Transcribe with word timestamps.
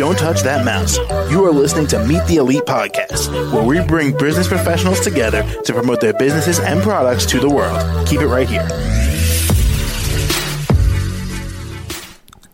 Don't 0.00 0.16
touch 0.18 0.40
that 0.44 0.64
mouse. 0.64 0.96
You 1.30 1.44
are 1.44 1.52
listening 1.52 1.86
to 1.88 2.02
Meet 2.06 2.24
the 2.24 2.36
Elite 2.36 2.62
podcast, 2.62 3.30
where 3.52 3.62
we 3.62 3.86
bring 3.86 4.16
business 4.16 4.48
professionals 4.48 5.00
together 5.00 5.42
to 5.64 5.74
promote 5.74 6.00
their 6.00 6.14
businesses 6.14 6.58
and 6.58 6.80
products 6.80 7.26
to 7.26 7.38
the 7.38 7.50
world. 7.50 8.08
Keep 8.08 8.22
it 8.22 8.28
right 8.28 8.48
here. 8.48 8.66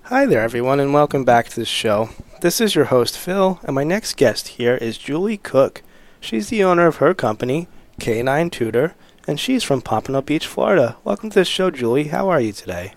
Hi 0.07 0.27
there, 0.27 0.43
everyone, 0.43 0.80
and 0.80 0.93
welcome 0.93 1.25
back 1.25 1.48
to 1.51 1.61
the 1.61 1.64
show. 1.64 2.09
This 2.41 2.61
is 2.61 2.75
your 2.75 2.87
host, 2.87 3.17
Phil, 3.17 3.61
and 3.63 3.77
my 3.77 3.85
next 3.85 4.17
guest 4.17 4.49
here 4.49 4.75
is 4.75 4.99
Julie 4.99 5.37
Cook. 5.37 5.83
She's 6.19 6.49
the 6.49 6.65
owner 6.65 6.89
of 6.89 6.97
her 6.97 7.15
company, 7.15 7.69
K9 8.01 8.51
Tutor, 8.51 8.97
and 9.29 9.39
she's 9.39 9.63
from 9.63 9.83
Pompano 9.83 10.21
Beach, 10.21 10.49
Florida. 10.49 10.97
Welcome 11.05 11.31
to 11.31 11.39
the 11.39 11.45
show, 11.45 11.71
Julie. 11.71 12.09
How 12.09 12.29
are 12.29 12.41
you 12.41 12.53
today? 12.53 12.95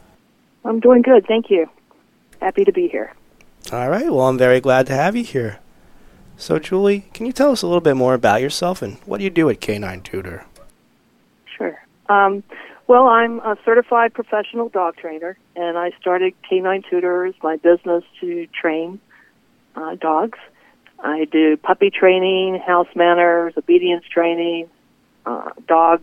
I'm 0.66 0.80
doing 0.80 1.04
good, 1.04 1.28
thank 1.28 1.52
you. 1.52 1.70
Happy 2.42 2.66
to 2.66 2.72
be 2.72 2.88
here. 2.88 3.14
All 3.72 3.90
right, 3.90 4.10
well, 4.12 4.22
I'm 4.22 4.38
very 4.38 4.60
glad 4.60 4.88
to 4.88 4.94
have 4.94 5.16
you 5.16 5.24
here. 5.24 5.60
So, 6.38 6.58
Julie, 6.58 7.06
can 7.14 7.28
you 7.28 7.32
tell 7.32 7.52
us 7.52 7.62
a 7.62 7.68
little 7.68 7.82
bit 7.82 7.96
more 7.96 8.16
about 8.16 8.42
yourself 8.42 8.82
and 8.82 8.98
what 9.06 9.20
do 9.20 9.24
you 9.24 9.30
do 9.30 9.48
at 9.50 9.60
K9 9.60 10.04
Tutor? 10.04 10.46
Sure. 11.58 11.80
Um, 12.08 12.42
well, 12.88 13.08
I'm 13.08 13.40
a 13.42 13.56
certified 13.64 14.16
professional 14.16 14.70
dog 14.70 14.96
trainer, 14.96 15.38
and 15.56 15.78
I 15.78 15.92
started 16.02 16.34
K9 16.50 16.90
Tutors, 16.90 17.36
my 17.44 17.58
business 17.58 18.04
to 18.22 18.48
train 18.48 19.00
uh, 19.76 19.94
dogs. 19.96 20.40
I 20.98 21.26
do 21.26 21.56
puppy 21.56 21.92
training, 21.92 22.60
house 22.66 22.88
manners, 22.96 23.54
obedience 23.56 24.06
training, 24.12 24.68
uh, 25.28 25.52
dog, 25.68 26.02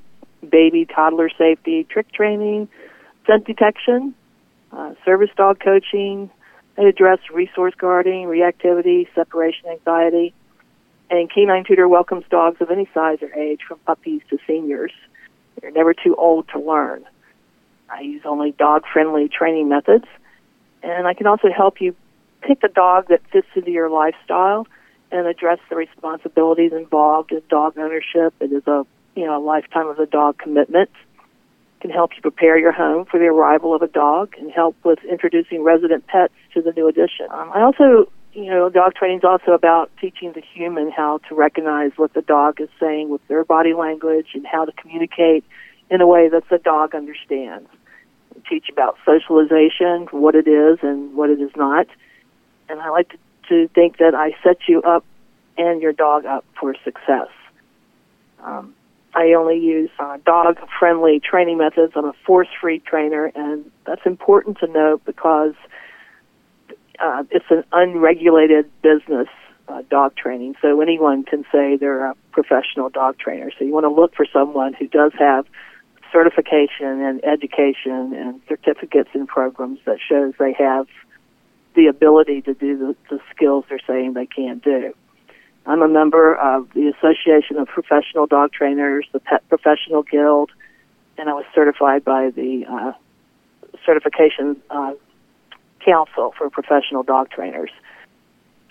baby, 0.48 0.84
toddler 0.84 1.30
safety, 1.36 1.82
trick 1.82 2.12
training, 2.12 2.68
scent 3.26 3.44
detection, 3.44 4.14
uh, 4.70 4.94
service 5.04 5.30
dog 5.36 5.58
coaching. 5.58 6.30
I 6.78 6.82
address 6.82 7.18
resource 7.32 7.74
guarding, 7.76 8.26
reactivity, 8.26 9.06
separation 9.14 9.68
anxiety. 9.68 10.34
And 11.10 11.30
K9 11.30 11.66
Tutor 11.66 11.88
welcomes 11.88 12.24
dogs 12.30 12.60
of 12.60 12.70
any 12.70 12.88
size 12.92 13.18
or 13.22 13.32
age, 13.34 13.60
from 13.66 13.78
puppies 13.80 14.22
to 14.30 14.38
seniors. 14.46 14.92
They're 15.60 15.70
never 15.70 15.94
too 15.94 16.14
old 16.16 16.48
to 16.48 16.58
learn. 16.58 17.04
I 17.88 18.00
use 18.00 18.22
only 18.24 18.52
dog 18.52 18.82
friendly 18.92 19.28
training 19.28 19.68
methods. 19.68 20.06
And 20.82 21.06
I 21.06 21.14
can 21.14 21.26
also 21.26 21.48
help 21.50 21.80
you 21.80 21.94
pick 22.42 22.62
a 22.62 22.68
dog 22.68 23.08
that 23.08 23.20
fits 23.32 23.46
into 23.54 23.70
your 23.70 23.88
lifestyle 23.88 24.66
and 25.10 25.26
address 25.26 25.58
the 25.70 25.76
responsibilities 25.76 26.72
involved 26.72 27.32
in 27.32 27.42
dog 27.48 27.78
ownership. 27.78 28.34
It 28.40 28.52
is 28.52 28.66
a 28.66 28.84
you 29.14 29.24
know 29.24 29.38
a 29.38 29.42
lifetime 29.42 29.86
of 29.86 29.96
the 29.96 30.06
dog 30.06 30.38
commitment. 30.38 30.90
It 31.76 31.80
can 31.80 31.90
help 31.90 32.10
you 32.16 32.22
prepare 32.22 32.58
your 32.58 32.72
home 32.72 33.04
for 33.06 33.18
the 33.18 33.26
arrival 33.26 33.74
of 33.74 33.82
a 33.82 33.86
dog 33.86 34.34
and 34.38 34.50
help 34.50 34.76
with 34.84 34.98
introducing 35.04 35.62
resident 35.62 36.06
pets 36.06 36.34
to 36.56 36.62
the 36.62 36.72
new 36.72 36.88
edition. 36.88 37.26
Um, 37.30 37.52
I 37.54 37.60
also 37.60 38.10
you 38.36 38.50
know, 38.50 38.68
dog 38.68 38.94
training 38.94 39.18
is 39.18 39.24
also 39.24 39.52
about 39.52 39.90
teaching 39.98 40.32
the 40.32 40.42
human 40.42 40.90
how 40.90 41.18
to 41.28 41.34
recognize 41.34 41.92
what 41.96 42.12
the 42.12 42.20
dog 42.20 42.60
is 42.60 42.68
saying 42.78 43.08
with 43.08 43.26
their 43.28 43.44
body 43.44 43.72
language 43.72 44.28
and 44.34 44.46
how 44.46 44.66
to 44.66 44.72
communicate 44.72 45.42
in 45.90 46.02
a 46.02 46.06
way 46.06 46.28
that 46.28 46.42
the 46.50 46.58
dog 46.58 46.94
understands. 46.94 47.68
We 48.34 48.42
teach 48.42 48.68
about 48.70 48.98
socialization, 49.06 50.08
what 50.10 50.34
it 50.34 50.46
is 50.46 50.78
and 50.82 51.14
what 51.14 51.30
it 51.30 51.40
is 51.40 51.50
not. 51.56 51.86
And 52.68 52.78
I 52.80 52.90
like 52.90 53.08
to, 53.08 53.18
to 53.48 53.68
think 53.68 53.96
that 53.98 54.14
I 54.14 54.36
set 54.44 54.68
you 54.68 54.82
up 54.82 55.02
and 55.56 55.80
your 55.80 55.94
dog 55.94 56.26
up 56.26 56.44
for 56.60 56.74
success. 56.84 57.28
Um, 58.44 58.74
I 59.14 59.32
only 59.32 59.58
use 59.58 59.88
uh, 59.98 60.18
dog 60.26 60.58
friendly 60.78 61.20
training 61.20 61.56
methods. 61.56 61.94
I'm 61.96 62.04
a 62.04 62.14
force 62.26 62.48
free 62.60 62.80
trainer, 62.80 63.32
and 63.34 63.70
that's 63.86 64.04
important 64.04 64.58
to 64.58 64.66
note 64.66 65.06
because 65.06 65.54
uh, 67.02 67.24
it's 67.30 67.46
an 67.50 67.64
unregulated 67.72 68.70
business, 68.82 69.28
uh, 69.68 69.82
dog 69.90 70.16
training. 70.16 70.54
So 70.62 70.80
anyone 70.80 71.24
can 71.24 71.44
say 71.52 71.76
they're 71.76 72.06
a 72.06 72.14
professional 72.32 72.88
dog 72.88 73.18
trainer. 73.18 73.50
So 73.58 73.64
you 73.64 73.72
want 73.72 73.84
to 73.84 73.90
look 73.90 74.14
for 74.14 74.26
someone 74.32 74.74
who 74.74 74.86
does 74.86 75.12
have 75.18 75.46
certification 76.12 77.02
and 77.02 77.24
education 77.24 78.14
and 78.14 78.40
certificates 78.48 79.10
and 79.14 79.26
programs 79.26 79.80
that 79.84 79.98
shows 80.06 80.34
they 80.38 80.52
have 80.52 80.86
the 81.74 81.88
ability 81.88 82.42
to 82.42 82.54
do 82.54 82.78
the, 82.78 82.96
the 83.10 83.20
skills 83.34 83.64
they're 83.68 83.78
saying 83.86 84.14
they 84.14 84.26
can't 84.26 84.62
do. 84.62 84.94
I'm 85.66 85.82
a 85.82 85.88
member 85.88 86.34
of 86.34 86.68
the 86.74 86.88
Association 86.96 87.58
of 87.58 87.66
Professional 87.66 88.26
Dog 88.26 88.52
Trainers, 88.52 89.06
the 89.12 89.18
Pet 89.18 89.46
Professional 89.48 90.04
Guild, 90.04 90.50
and 91.18 91.28
I 91.28 91.34
was 91.34 91.44
certified 91.54 92.04
by 92.04 92.30
the 92.30 92.64
uh, 92.70 92.92
certification 93.84 94.56
uh, 94.70 94.92
Council 95.86 96.34
for 96.36 96.50
Professional 96.50 97.02
Dog 97.02 97.30
Trainers, 97.30 97.70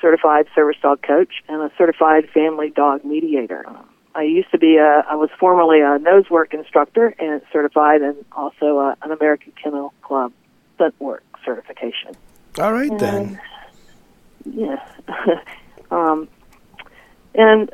certified 0.01 0.47
service 0.53 0.77
dog 0.81 1.01
coach, 1.01 1.41
and 1.47 1.61
a 1.61 1.71
certified 1.77 2.29
family 2.29 2.69
dog 2.69 3.03
mediator. 3.03 3.65
I 4.13 4.23
used 4.23 4.51
to 4.51 4.57
be 4.57 4.77
a, 4.77 5.03
I 5.09 5.15
was 5.15 5.29
formerly 5.39 5.81
a 5.81 5.97
nose 5.97 6.29
work 6.29 6.53
instructor 6.53 7.15
and 7.19 7.41
certified, 7.51 8.01
and 8.01 8.23
also 8.31 8.79
a, 8.79 8.97
an 9.01 9.11
American 9.11 9.53
Kennel 9.61 9.93
Club 10.01 10.31
scent 10.77 10.99
work 10.99 11.23
certification. 11.43 12.15
All 12.59 12.73
right 12.73 12.91
and, 12.91 12.99
then. 12.99 13.41
Yeah. 14.45 14.85
um, 15.91 16.27
and 17.33 17.71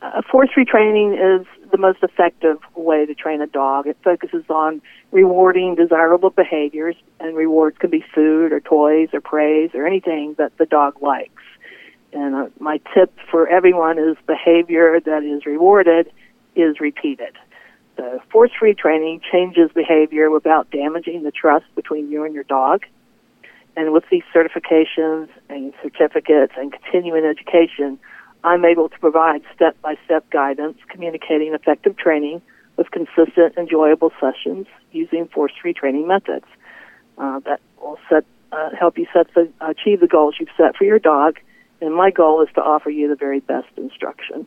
uh, 0.00 0.22
force 0.30 0.50
free 0.54 0.64
training 0.64 1.14
is 1.14 1.46
the 1.72 1.78
most 1.78 1.98
effective 2.02 2.58
way 2.76 3.06
to 3.06 3.14
train 3.14 3.40
a 3.40 3.46
dog. 3.46 3.86
It 3.86 3.96
focuses 4.04 4.44
on 4.48 4.80
rewarding 5.10 5.74
desirable 5.74 6.30
behaviors, 6.30 6.94
and 7.18 7.36
rewards 7.36 7.78
can 7.78 7.90
be 7.90 8.04
food 8.14 8.52
or 8.52 8.60
toys 8.60 9.08
or 9.12 9.20
praise 9.20 9.70
or 9.74 9.86
anything 9.86 10.34
that 10.38 10.56
the 10.58 10.66
dog 10.66 11.02
likes. 11.02 11.42
And 12.12 12.34
uh, 12.34 12.46
my 12.60 12.80
tip 12.94 13.12
for 13.30 13.48
everyone 13.48 13.98
is 13.98 14.16
behavior 14.26 15.00
that 15.00 15.24
is 15.24 15.46
rewarded 15.46 16.12
is 16.54 16.78
repeated. 16.78 17.34
So 17.96 18.20
force-free 18.30 18.74
training 18.74 19.20
changes 19.30 19.70
behavior 19.74 20.30
without 20.30 20.70
damaging 20.70 21.22
the 21.22 21.30
trust 21.30 21.66
between 21.74 22.10
you 22.10 22.24
and 22.24 22.34
your 22.34 22.44
dog. 22.44 22.84
And 23.76 23.92
with 23.92 24.04
these 24.10 24.22
certifications 24.34 25.28
and 25.48 25.72
certificates 25.82 26.52
and 26.56 26.72
continuing 26.72 27.24
education, 27.24 27.98
I'm 28.44 28.64
able 28.64 28.88
to 28.88 28.98
provide 28.98 29.42
step 29.54 29.80
by 29.82 29.96
step 30.04 30.28
guidance, 30.30 30.78
communicating 30.88 31.54
effective 31.54 31.96
training 31.96 32.42
with 32.76 32.90
consistent, 32.90 33.56
enjoyable 33.56 34.12
sessions 34.20 34.66
using 34.90 35.28
force 35.28 35.52
free 35.60 35.72
training 35.72 36.06
methods. 36.06 36.46
Uh, 37.18 37.40
that 37.40 37.60
will 37.80 37.98
set, 38.08 38.24
uh, 38.50 38.70
help 38.78 38.98
you 38.98 39.06
set 39.12 39.32
the, 39.34 39.48
achieve 39.60 40.00
the 40.00 40.06
goals 40.06 40.34
you've 40.40 40.48
set 40.56 40.76
for 40.76 40.84
your 40.84 40.98
dog. 40.98 41.38
And 41.80 41.94
my 41.94 42.10
goal 42.10 42.42
is 42.42 42.48
to 42.54 42.62
offer 42.62 42.90
you 42.90 43.08
the 43.08 43.16
very 43.16 43.40
best 43.40 43.68
instruction. 43.76 44.46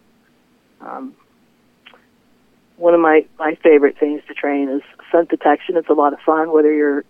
Um, 0.82 1.16
one 2.78 2.94
of 2.94 3.00
my, 3.00 3.26
my 3.40 3.56
favorite 3.64 3.98
things 3.98 4.22
to 4.28 4.34
train 4.34 4.70
is 4.70 4.82
scent 5.12 5.30
detection. 5.30 5.78
It's 5.78 5.90
a 5.90 5.94
lot 5.94 6.14
of 6.14 6.20
fun, 6.20 6.52
whether 6.52 6.74
you're 6.74 7.06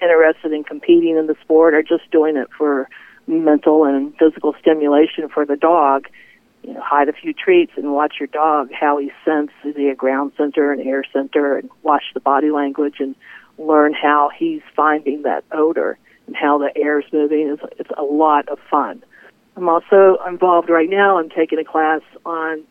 interested 0.00 0.52
in 0.52 0.64
competing 0.64 1.16
in 1.16 1.26
the 1.26 1.36
sport 1.42 1.74
or 1.74 1.82
just 1.82 2.10
doing 2.10 2.36
it 2.36 2.48
for 2.56 2.88
mental 3.26 3.84
and 3.84 4.14
physical 4.16 4.54
stimulation 4.60 5.28
for 5.28 5.44
the 5.44 5.56
dog. 5.56 6.08
You 6.62 6.74
know, 6.74 6.80
hide 6.80 7.08
a 7.08 7.12
few 7.12 7.32
treats 7.32 7.72
and 7.76 7.92
watch 7.92 8.16
your 8.18 8.26
dog 8.28 8.70
how 8.72 8.98
he 8.98 9.12
scents. 9.24 9.52
Is 9.64 9.76
he 9.76 9.88
a 9.88 9.94
ground 9.94 10.32
scenter, 10.36 10.72
an 10.72 10.80
air 10.80 11.04
scenter, 11.14 11.58
and 11.58 11.70
watch 11.82 12.04
the 12.14 12.20
body 12.20 12.50
language 12.50 12.96
and 12.98 13.14
learn 13.58 13.94
how 13.94 14.30
he's 14.36 14.62
finding 14.74 15.22
that 15.22 15.44
odor 15.52 15.98
and 16.26 16.36
how 16.36 16.58
the 16.58 16.76
air 16.76 17.00
is 17.00 17.06
moving. 17.12 17.48
It's, 17.48 17.74
it's 17.78 17.90
a 17.96 18.02
lot 18.02 18.48
of 18.48 18.58
fun. 18.70 19.02
I'm 19.56 19.68
also 19.68 20.18
involved 20.26 20.68
right 20.68 20.90
now. 20.90 21.18
I'm 21.18 21.30
taking 21.30 21.58
a 21.58 21.64
class 21.64 22.02
on 22.24 22.64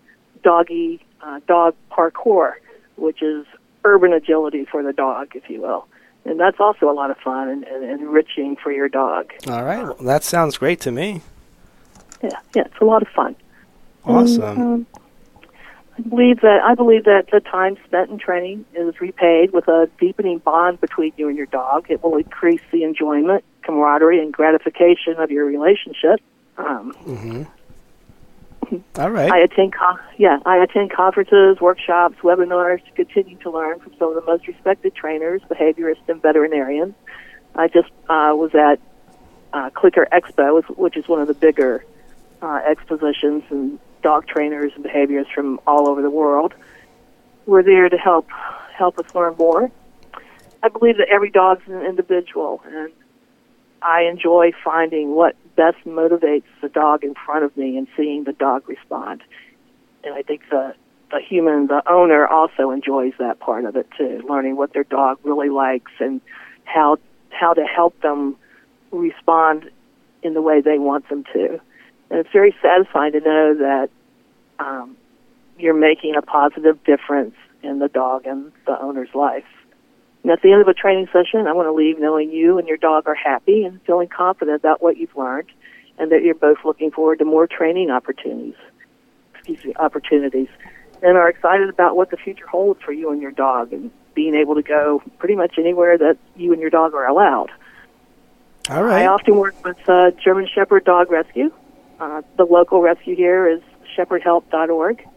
doggy 0.43 1.03
uh, 1.21 1.39
dog 1.47 1.75
parkour, 1.89 2.53
which 2.97 3.23
is 3.23 3.45
urban 3.83 4.13
agility 4.13 4.65
for 4.65 4.83
the 4.83 4.93
dog, 4.93 5.35
if 5.35 5.49
you 5.49 5.61
will 5.61 5.87
and 6.25 6.39
that's 6.39 6.59
also 6.59 6.89
a 6.89 6.93
lot 6.93 7.11
of 7.11 7.17
fun 7.17 7.49
and, 7.49 7.63
and 7.63 7.83
enriching 7.83 8.55
for 8.55 8.71
your 8.71 8.89
dog. 8.89 9.31
All 9.47 9.63
right, 9.63 9.83
well, 9.83 9.95
that 10.01 10.23
sounds 10.23 10.57
great 10.57 10.79
to 10.81 10.91
me. 10.91 11.21
Yeah, 12.21 12.39
yeah, 12.55 12.63
it's 12.65 12.81
a 12.81 12.85
lot 12.85 13.01
of 13.01 13.07
fun. 13.09 13.35
Awesome. 14.03 14.43
And, 14.43 14.59
um, 14.59 14.87
I 15.97 16.01
believe 16.01 16.41
that 16.41 16.61
I 16.61 16.75
believe 16.75 17.05
that 17.05 17.27
the 17.31 17.39
time 17.39 17.77
spent 17.85 18.09
in 18.09 18.17
training 18.17 18.65
is 18.73 18.99
repaid 18.99 19.53
with 19.53 19.67
a 19.69 19.89
deepening 19.99 20.39
bond 20.39 20.81
between 20.81 21.13
you 21.15 21.29
and 21.29 21.37
your 21.37 21.45
dog. 21.45 21.85
It 21.89 22.03
will 22.03 22.17
increase 22.17 22.61
the 22.71 22.83
enjoyment, 22.83 23.45
camaraderie, 23.61 24.19
and 24.19 24.33
gratification 24.33 25.15
of 25.17 25.31
your 25.31 25.45
relationship. 25.45 26.19
Um, 26.57 26.93
mm-hmm. 27.05 27.43
All 28.97 29.09
right. 29.09 29.31
I 29.31 29.39
attend, 29.39 29.73
con- 29.73 29.99
yeah, 30.17 30.39
I 30.45 30.57
attend 30.57 30.91
conferences, 30.91 31.59
workshops, 31.59 32.15
webinars 32.23 32.83
to 32.85 32.91
continue 32.91 33.37
to 33.39 33.51
learn 33.51 33.79
from 33.79 33.93
some 33.99 34.09
of 34.09 34.15
the 34.15 34.31
most 34.31 34.47
respected 34.47 34.95
trainers, 34.95 35.41
behaviorists, 35.49 36.07
and 36.07 36.21
veterinarians. 36.21 36.93
I 37.55 37.67
just 37.67 37.89
uh, 38.09 38.31
was 38.33 38.55
at 38.55 38.79
uh, 39.51 39.69
Clicker 39.71 40.07
Expo, 40.13 40.63
which 40.77 40.95
is 40.95 41.07
one 41.07 41.21
of 41.21 41.27
the 41.27 41.33
bigger 41.33 41.83
uh, 42.41 42.61
expositions, 42.65 43.43
and 43.49 43.79
dog 44.01 44.27
trainers 44.27 44.71
and 44.75 44.85
behaviorists 44.85 45.33
from 45.33 45.59
all 45.67 45.89
over 45.89 46.01
the 46.01 46.09
world. 46.09 46.53
We're 47.45 47.63
there 47.63 47.89
to 47.89 47.97
help 47.97 48.29
help 48.73 48.97
us 48.97 49.13
learn 49.13 49.35
more. 49.37 49.71
I 50.63 50.69
believe 50.69 50.97
that 50.97 51.07
every 51.09 51.31
dog's 51.31 51.67
an 51.67 51.85
individual, 51.85 52.61
and 52.65 52.91
I 53.85 54.01
enjoy 54.09 54.51
finding 54.63 55.13
what 55.13 55.35
best 55.55 55.77
motivates 55.85 56.49
the 56.59 56.69
dog 56.69 57.03
in 57.03 57.13
front 57.13 57.45
of 57.45 57.55
me 57.55 57.77
and 57.77 57.87
seeing 57.95 58.23
the 58.23 58.33
dog 58.33 58.67
respond. 58.67 59.21
And 60.03 60.13
I 60.15 60.23
think 60.23 60.41
the 60.49 60.73
the 61.11 61.21
human, 61.21 61.67
the 61.67 61.83
owner, 61.87 62.25
also 62.27 62.71
enjoys 62.71 63.13
that 63.19 63.39
part 63.39 63.63
of 63.63 63.75
it 63.75 63.87
too, 63.95 64.23
learning 64.27 64.57
what 64.57 64.73
their 64.73 64.83
dog 64.83 65.19
really 65.23 65.49
likes 65.49 65.91
and 65.99 66.19
how 66.63 66.97
how 67.29 67.53
to 67.53 67.63
help 67.63 68.01
them 68.01 68.35
respond 68.91 69.69
in 70.23 70.33
the 70.33 70.41
way 70.41 70.61
they 70.61 70.79
want 70.79 71.07
them 71.07 71.23
to. 71.33 71.61
And 72.09 72.19
it's 72.19 72.31
very 72.33 72.55
satisfying 72.63 73.11
to 73.11 73.19
know 73.19 73.53
that 73.59 73.89
um, 74.57 74.97
you're 75.59 75.75
making 75.75 76.15
a 76.15 76.23
positive 76.23 76.83
difference 76.85 77.35
in 77.61 77.77
the 77.77 77.87
dog 77.87 78.25
and 78.25 78.51
the 78.65 78.81
owner's 78.81 79.13
life. 79.13 79.43
And 80.25 80.31
at 80.31 80.41
the 80.41 80.51
end 80.51 80.59
of 80.59 80.67
a 80.67 80.73
training 80.73 81.07
session, 81.13 81.45
I 81.45 81.53
want 81.53 81.67
to 81.67 81.71
leave 81.71 81.99
knowing 81.99 82.31
you 82.31 82.57
and 82.57 82.67
your 82.67 82.77
dog 82.77 83.05
are 83.05 83.13
happy 83.13 83.63
and 83.63 83.79
feeling 83.83 84.07
confident 84.07 84.55
about 84.55 84.81
what 84.81 84.97
you've 84.97 85.15
learned, 85.15 85.51
and 85.99 86.11
that 86.11 86.23
you're 86.23 86.33
both 86.33 86.57
looking 86.65 86.89
forward 86.89 87.19
to 87.19 87.25
more 87.25 87.45
training 87.45 87.91
opportunities. 87.91 88.55
Excuse 89.35 89.63
me, 89.63 89.75
opportunities, 89.75 90.47
and 91.03 91.15
are 91.15 91.29
excited 91.29 91.69
about 91.69 91.95
what 91.95 92.09
the 92.09 92.17
future 92.17 92.47
holds 92.47 92.81
for 92.81 92.91
you 92.91 93.11
and 93.11 93.21
your 93.21 93.33
dog, 93.33 93.71
and 93.71 93.91
being 94.15 94.33
able 94.33 94.55
to 94.55 94.63
go 94.63 95.03
pretty 95.19 95.35
much 95.35 95.59
anywhere 95.59 95.95
that 95.95 96.17
you 96.35 96.53
and 96.53 96.59
your 96.59 96.71
dog 96.71 96.95
are 96.95 97.05
allowed. 97.05 97.51
All 98.71 98.81
right. 98.81 99.03
I 99.03 99.05
often 99.05 99.35
work 99.35 99.63
with 99.63 99.77
uh, 99.87 100.09
German 100.09 100.47
Shepherd 100.51 100.85
Dog 100.85 101.11
Rescue. 101.11 101.51
Uh, 101.99 102.23
the 102.35 102.45
local 102.45 102.81
rescue 102.81 103.15
here 103.15 103.47
is 103.47 103.61
shepherdhelp.org. 103.95 105.07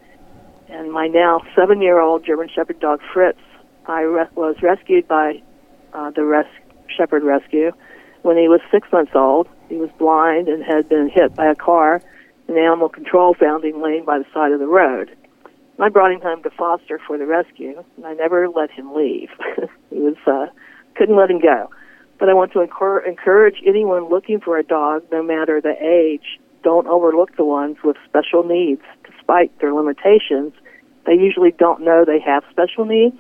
And 0.69 0.93
my 0.93 1.07
now 1.07 1.41
seven 1.57 1.81
year 1.81 1.99
old 1.99 2.27
German 2.27 2.51
Shepherd 2.55 2.79
dog 2.79 3.01
Fritz, 3.11 3.41
I 3.89 4.03
re- 4.03 4.27
was 4.35 4.57
rescued 4.63 5.09
by 5.09 5.43
uh, 5.93 6.11
the 6.11 6.25
res- 6.25 6.47
Shepherd 6.95 7.23
Rescue 7.23 7.73
when 8.23 8.37
he 8.37 8.49
was 8.49 8.61
six 8.71 8.87
months 8.93 9.13
old. 9.15 9.49
He 9.69 9.77
was 9.77 9.91
blind 9.99 10.49
and 10.49 10.63
had 10.63 10.89
been 10.89 11.11
hit 11.13 11.35
by 11.35 11.47
a 11.47 11.55
car, 11.55 12.03
and 12.47 12.57
animal 12.57 12.89
control 12.89 13.35
found 13.35 13.65
him 13.65 13.83
laying 13.83 14.05
by 14.05 14.19
the 14.19 14.27
side 14.33 14.53
of 14.53 14.59
the 14.61 14.67
road. 14.67 15.11
I 15.81 15.89
brought 15.89 16.13
him 16.13 16.21
home 16.21 16.43
to 16.43 16.51
foster 16.51 17.01
for 17.07 17.17
the 17.17 17.27
rescue, 17.27 17.83
and 17.97 18.05
I 18.07 18.15
never 18.15 18.49
let 18.49 18.71
him 18.71 18.95
leave. 18.95 19.29
he 19.91 19.99
was 19.99 20.17
uh, 20.27 20.47
couldn't 20.97 21.17
let 21.17 21.31
him 21.31 21.41
go. 21.41 21.71
But 22.19 22.29
I 22.29 22.35
want 22.35 22.53
to 22.53 22.59
encour- 22.59 23.07
encourage 23.07 23.63
anyone 23.65 24.09
looking 24.09 24.41
for 24.41 24.59
a 24.59 24.65
dog, 24.65 25.05
no 25.13 25.23
matter 25.23 25.61
the 25.61 25.75
age, 25.81 26.41
don't 26.65 26.89
overlook 26.89 27.37
the 27.37 27.45
ones 27.45 27.77
with 27.85 27.97
special 28.09 28.43
needs. 28.43 28.83
Despite 29.09 29.57
their 29.61 29.73
limitations, 29.73 30.53
they 31.07 31.15
usually 31.15 31.53
don't 31.53 31.83
know 31.83 32.05
they 32.05 32.19
have 32.21 32.43
special 32.51 32.85
needs. 32.85 33.17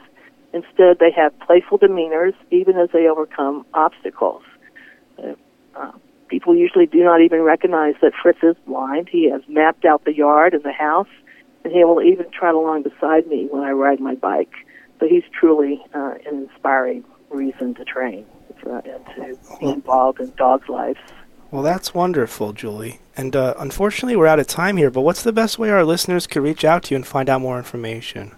Instead, 0.52 0.98
they 0.98 1.10
have 1.10 1.38
playful 1.40 1.78
demeanors 1.78 2.34
even 2.50 2.76
as 2.76 2.88
they 2.92 3.06
overcome 3.06 3.66
obstacles. 3.74 4.42
Uh, 5.18 5.34
uh, 5.76 5.92
people 6.28 6.56
usually 6.56 6.86
do 6.86 7.02
not 7.04 7.20
even 7.20 7.42
recognize 7.42 7.94
that 8.00 8.12
Fritz 8.20 8.38
is 8.42 8.56
blind. 8.66 9.08
He 9.10 9.30
has 9.30 9.42
mapped 9.48 9.84
out 9.84 10.04
the 10.04 10.14
yard 10.14 10.54
and 10.54 10.62
the 10.62 10.72
house, 10.72 11.08
and 11.64 11.72
he 11.72 11.84
will 11.84 12.02
even 12.02 12.30
trot 12.30 12.54
along 12.54 12.84
beside 12.84 13.26
me 13.26 13.48
when 13.50 13.62
I 13.62 13.72
ride 13.72 14.00
my 14.00 14.14
bike. 14.14 14.52
But 14.98 15.08
he's 15.08 15.24
truly 15.38 15.82
uh, 15.94 16.14
an 16.26 16.48
inspiring 16.48 17.04
reason 17.30 17.74
to 17.74 17.84
train 17.84 18.26
uh, 18.66 18.80
and 18.84 19.06
to 19.16 19.58
be 19.60 19.66
involved 19.66 20.20
in 20.20 20.32
dogs' 20.36 20.68
lives. 20.68 20.98
Well, 21.50 21.62
that's 21.62 21.94
wonderful, 21.94 22.52
Julie. 22.52 23.00
And 23.16 23.34
uh, 23.34 23.54
unfortunately, 23.58 24.16
we're 24.16 24.26
out 24.26 24.40
of 24.40 24.46
time 24.46 24.76
here, 24.76 24.90
but 24.90 25.00
what's 25.00 25.22
the 25.22 25.32
best 25.32 25.58
way 25.58 25.70
our 25.70 25.84
listeners 25.84 26.26
could 26.26 26.42
reach 26.42 26.64
out 26.64 26.84
to 26.84 26.94
you 26.94 26.96
and 26.96 27.06
find 27.06 27.28
out 27.30 27.40
more 27.40 27.56
information? 27.56 28.32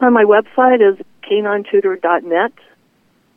Uh, 0.00 0.10
my 0.10 0.24
website 0.24 0.80
is 0.80 1.04
caninetutor.net, 1.28 2.52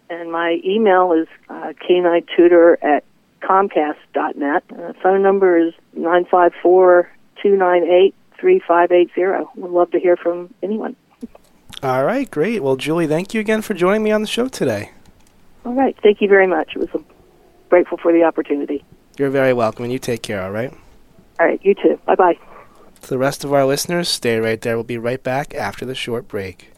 and 0.09 0.31
my 0.31 0.59
email 0.63 1.13
is 1.13 1.27
uh, 1.49 1.73
caninetutor 1.89 2.77
at 2.81 3.03
comcast.net. 3.41 4.63
Uh, 4.71 4.93
phone 5.01 5.23
number 5.23 5.57
is 5.57 5.73
954 5.93 7.09
298 7.41 8.15
3580. 8.39 9.59
We'd 9.59 9.71
love 9.71 9.91
to 9.91 9.99
hear 9.99 10.15
from 10.15 10.53
anyone. 10.61 10.95
All 11.83 12.05
right, 12.05 12.29
great. 12.29 12.61
Well, 12.61 12.75
Julie, 12.75 13.07
thank 13.07 13.33
you 13.33 13.39
again 13.39 13.61
for 13.63 13.73
joining 13.73 14.03
me 14.03 14.11
on 14.11 14.21
the 14.21 14.27
show 14.27 14.47
today. 14.47 14.91
All 15.65 15.73
right. 15.73 15.95
Thank 16.01 16.21
you 16.21 16.27
very 16.27 16.47
much. 16.47 16.75
It 16.75 16.79
was 16.79 16.89
a, 16.93 17.03
grateful 17.69 17.97
for 17.97 18.11
the 18.11 18.23
opportunity. 18.23 18.83
You're 19.17 19.29
very 19.29 19.53
welcome, 19.53 19.85
and 19.85 19.93
you 19.93 19.99
take 19.99 20.21
care, 20.21 20.43
all 20.43 20.51
right? 20.51 20.71
All 21.39 21.45
right. 21.45 21.59
You 21.63 21.75
too. 21.75 21.99
Bye 22.05 22.15
bye. 22.15 22.37
To 23.01 23.09
the 23.09 23.17
rest 23.17 23.43
of 23.43 23.51
our 23.51 23.65
listeners, 23.65 24.07
stay 24.09 24.39
right 24.39 24.61
there. 24.61 24.75
We'll 24.75 24.83
be 24.83 24.97
right 24.97 25.21
back 25.21 25.55
after 25.55 25.85
the 25.85 25.95
short 25.95 26.27
break. 26.27 26.71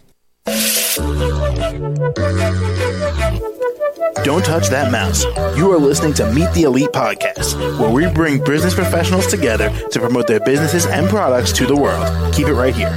Don't 4.23 4.45
touch 4.45 4.69
that 4.69 4.89
mouse. 4.89 5.25
You 5.57 5.71
are 5.73 5.77
listening 5.77 6.13
to 6.15 6.31
Meet 6.31 6.53
the 6.53 6.63
Elite 6.63 6.91
Podcast, 6.91 7.57
where 7.77 7.89
we 7.89 8.07
bring 8.13 8.41
business 8.43 8.73
professionals 8.73 9.27
together 9.27 9.69
to 9.91 9.99
promote 9.99 10.27
their 10.27 10.39
businesses 10.39 10.85
and 10.85 11.09
products 11.09 11.51
to 11.53 11.65
the 11.65 11.75
world. 11.75 12.33
Keep 12.33 12.47
it 12.47 12.53
right 12.53 12.73
here. 12.73 12.93